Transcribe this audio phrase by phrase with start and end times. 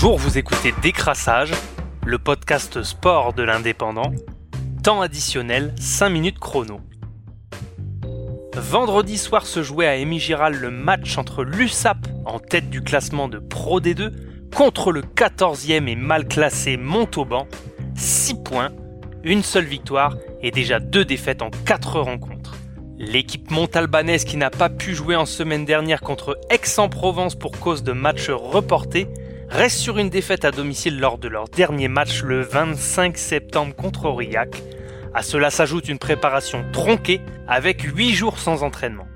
[0.00, 1.52] Bonjour, vous écoutez Décrassage,
[2.06, 4.12] le podcast sport de l'indépendant.
[4.84, 6.78] Temps additionnel, 5 minutes chrono.
[8.54, 13.40] Vendredi soir se jouait à Émigiral le match entre l'USAP, en tête du classement de
[13.40, 14.12] Pro D2,
[14.54, 17.48] contre le 14e et mal classé Montauban.
[17.96, 18.70] 6 points,
[19.24, 22.54] une seule victoire et déjà deux défaites en 4 rencontres.
[22.98, 27.90] L'équipe montalbanaise qui n'a pas pu jouer en semaine dernière contre Aix-en-Provence pour cause de
[27.90, 29.08] matchs reportés
[29.50, 34.06] reste sur une défaite à domicile lors de leur dernier match le 25 septembre contre
[34.06, 34.62] Aurillac.
[35.14, 39.06] À cela s'ajoute une préparation tronquée avec 8 jours sans entraînement.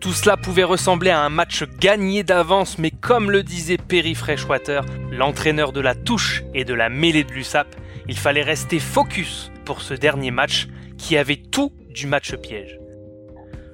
[0.00, 4.84] Tout cela pouvait ressembler à un match gagné d'avance, mais comme le disait Perry Freshwater,
[5.10, 7.74] l'entraîneur de la touche et de la mêlée de l'USAP,
[8.06, 12.78] il fallait rester focus pour ce dernier match qui avait tout du match piège.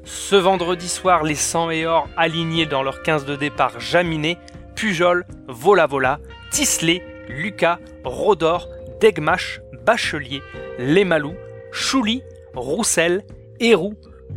[0.05, 4.39] Ce vendredi soir, les 100 et or alignés dans leur 15 de départ Jaminet
[4.81, 8.67] Pujol, Vola Vola, Tisley, Lucas, Rodor,
[8.99, 10.41] Degmash, Bachelier,
[10.79, 11.35] Lemalou,
[11.71, 12.23] Chouli,
[12.55, 13.23] Roussel,
[13.61, 13.93] Héroux,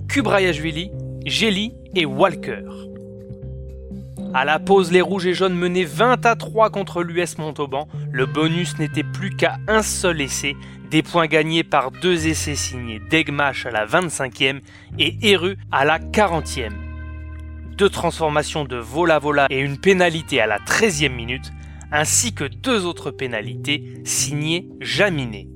[0.09, 0.91] Kubrayashvili,
[1.25, 2.65] Gély et Walker.
[4.33, 7.87] À la pause, les rouges et jaunes menaient 20 à 3 contre l'US Montauban.
[8.11, 10.57] Le bonus n'était plus qu'à un seul essai,
[10.91, 14.59] des points gagnés par deux essais signés Degmash à la 25e
[14.99, 16.82] et Héru à la 40e
[17.75, 21.51] deux transformations de vola-vola et une pénalité à la 13e minute,
[21.91, 25.47] ainsi que deux autres pénalités signées Jaminet.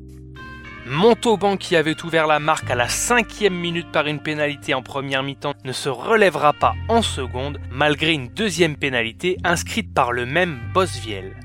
[0.86, 5.22] Montauban qui avait ouvert la marque à la cinquième minute par une pénalité en première
[5.22, 10.60] mi-temps ne se relèvera pas en seconde malgré une deuxième pénalité inscrite par le même
[10.74, 11.36] Bosviel.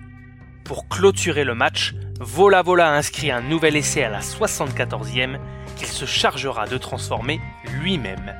[0.62, 5.38] Pour clôturer le match, Vola Vola inscrit un nouvel essai à la 74e
[5.76, 7.40] qu'il se chargera de transformer
[7.80, 8.32] lui-même.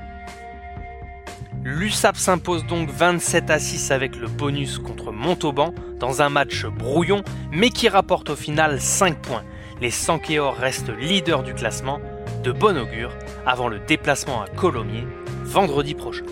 [1.64, 7.22] L'USAP s'impose donc 27 à 6 avec le bonus contre Montauban dans un match brouillon
[7.52, 9.44] mais qui rapporte au final 5 points.
[9.80, 12.00] Les Sankéors restent leaders du classement,
[12.42, 13.12] de bon augure,
[13.46, 15.06] avant le déplacement à Colomiers
[15.44, 16.24] vendredi prochain.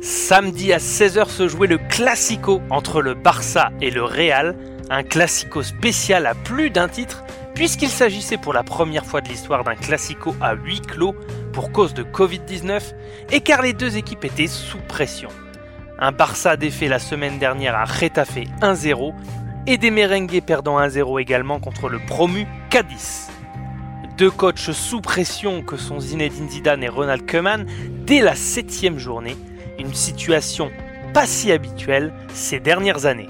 [0.00, 4.56] Samedi à 16h se jouait le Classico entre le Barça et le Real,
[4.88, 7.22] un Classico spécial à plus d'un titre
[7.54, 11.14] puisqu'il s'agissait pour la première fois de l'histoire d'un Classico à huis clos
[11.54, 12.94] pour cause de Covid-19
[13.30, 15.28] et car les deux équipes étaient sous pression.
[15.98, 19.14] Un Barça défait la semaine dernière à Retafe 1-0
[19.68, 23.28] et des Merengues perdant 1-0 également contre le promu Cadiz.
[24.18, 27.66] Deux coachs sous pression que sont Zinedine Zidane et Ronald Koeman
[28.04, 29.36] dès la septième journée,
[29.78, 30.70] une situation
[31.12, 33.28] pas si habituelle ces dernières années.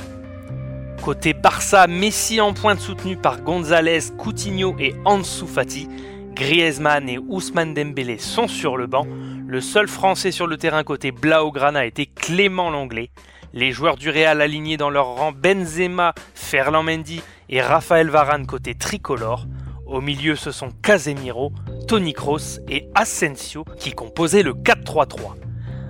[1.02, 5.88] Côté Barça, Messi en pointe soutenu par González, Coutinho et Ansu Fati
[6.34, 9.06] Griezmann et Ousmane Dembélé sont sur le banc.
[9.46, 13.10] Le seul Français sur le terrain côté Blaugrana était Clément Langlais.
[13.52, 18.74] Les joueurs du Real alignés dans leur rang Benzema, Ferland Mendy et Raphaël Varane côté
[18.74, 19.46] tricolore.
[19.86, 21.52] Au milieu, ce sont Casemiro,
[21.86, 25.34] Tony Kroos et Asensio qui composaient le 4-3-3.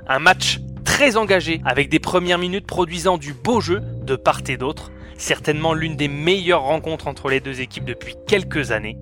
[0.07, 4.59] Un match très engagé avec des premières minutes produisant du beau jeu de part et
[4.59, 8.99] d'autre certainement l'une des meilleures rencontres entre les deux équipes depuis quelques années.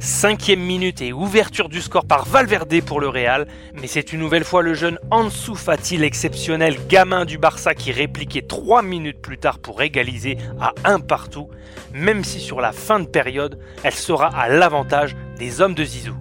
[0.00, 4.44] Cinquième minute et ouverture du score par Valverde pour le Real, mais c'est une nouvelle
[4.44, 9.58] fois le jeune Ansu Fati, l'exceptionnel gamin du Barça qui répliquait trois minutes plus tard
[9.58, 11.48] pour égaliser à un partout,
[11.92, 16.14] même si sur la fin de période, elle sera à l'avantage des hommes de Zizou.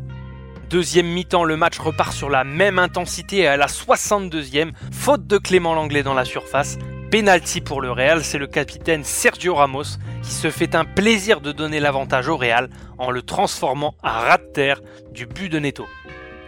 [0.70, 5.38] Deuxième mi-temps, le match repart sur la même intensité et à la 62e, faute de
[5.38, 6.80] Clément Langlais dans la surface,
[7.14, 11.52] Penalty pour le Real, c'est le capitaine Sergio Ramos qui se fait un plaisir de
[11.52, 14.82] donner l'avantage au Real en le transformant à rat de terre
[15.12, 15.86] du but de Neto.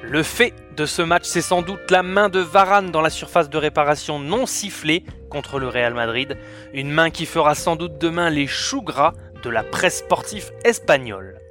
[0.02, 3.48] Le fait de ce match, c'est sans doute la main de Varane dans la surface
[3.48, 6.36] de réparation non sifflée contre le Real Madrid,
[6.74, 11.45] une main qui fera sans doute demain les choux gras de la presse sportive espagnole.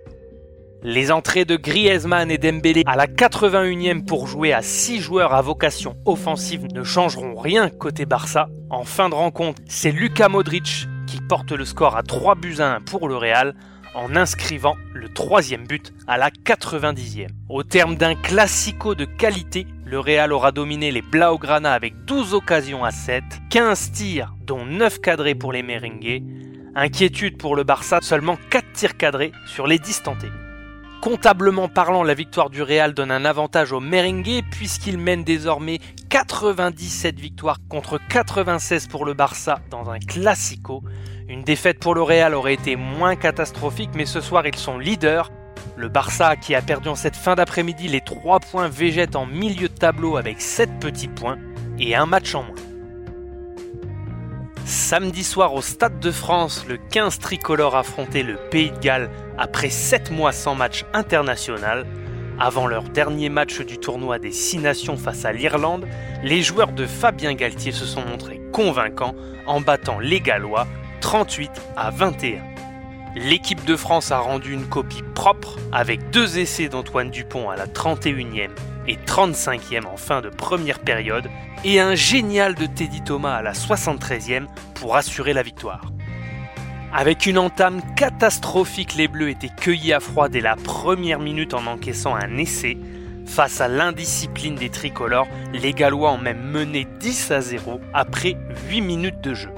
[0.87, 5.41] Les entrées de Griezmann et Dembélé à la 81e pour jouer à 6 joueurs à
[5.41, 8.49] vocation offensive ne changeront rien côté Barça.
[8.69, 12.75] En fin de rencontre, c'est Luka Modric qui porte le score à 3 buts à
[12.75, 13.55] 1 pour le Real
[13.95, 17.29] en inscrivant le troisième but à la 90e.
[17.49, 22.85] Au terme d'un classico de qualité, le Real aura dominé les Blaugrana avec 12 occasions
[22.85, 26.23] à 7, 15 tirs dont 9 cadrés pour les Merengues.
[26.75, 30.29] Inquiétude pour le Barça, seulement 4 tirs cadrés sur les distantés.
[31.05, 35.79] Comptablement parlant, la victoire du Real donne un avantage au merengue puisqu'il mène désormais
[36.09, 40.83] 97 victoires contre 96 pour le Barça dans un classico.
[41.29, 45.31] Une défaite pour le Real aurait été moins catastrophique mais ce soir ils sont leaders.
[45.77, 49.69] Le Barça qui a perdu en cette fin d'après-midi les 3 points végète en milieu
[49.69, 51.37] de tableau avec 7 petits points
[51.79, 52.74] et un match en moins.
[54.67, 59.69] Samedi soir au Stade de France, le 15 tricolore affrontait le Pays de Galles après
[59.69, 61.85] 7 mois sans match international.
[62.41, 65.87] Avant leur dernier match du tournoi des 6 nations face à l'Irlande,
[66.23, 69.15] les joueurs de Fabien Galtier se sont montrés convaincants
[69.47, 70.67] en battant les Gallois
[71.03, 72.43] 38 à 21.
[73.17, 77.67] L'équipe de France a rendu une copie propre avec deux essais d'Antoine Dupont à la
[77.67, 78.49] 31e
[78.87, 81.29] et 35e en fin de première période
[81.65, 85.93] et un génial de Teddy Thomas à la 73e pour assurer la victoire.
[86.93, 91.67] Avec une entame catastrophique, les Bleus étaient cueillis à froid dès la première minute en
[91.67, 92.79] encaissant un essai.
[93.27, 98.37] Face à l'indiscipline des tricolores, les Gallois ont même mené 10 à 0 après
[98.69, 99.51] 8 minutes de jeu.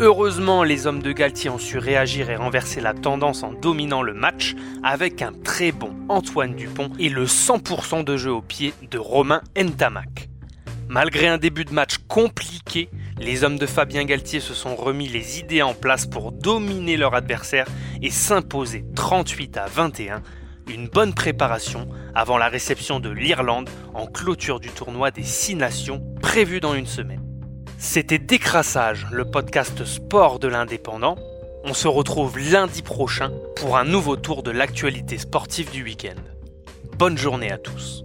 [0.00, 4.12] Heureusement, les hommes de Galtier ont su réagir et renverser la tendance en dominant le
[4.12, 8.98] match avec un très bon Antoine Dupont et le 100% de jeu au pied de
[8.98, 10.28] Romain Ntamak.
[10.88, 15.38] Malgré un début de match compliqué, les hommes de Fabien Galtier se sont remis les
[15.38, 17.66] idées en place pour dominer leur adversaire
[18.02, 20.22] et s'imposer 38 à 21,
[20.68, 26.02] une bonne préparation avant la réception de l'Irlande en clôture du tournoi des 6 nations
[26.20, 27.33] prévu dans une semaine.
[27.86, 31.16] C'était Décrassage, le podcast sport de l'indépendant.
[31.64, 36.18] On se retrouve lundi prochain pour un nouveau tour de l'actualité sportive du week-end.
[36.96, 38.02] Bonne journée à tous.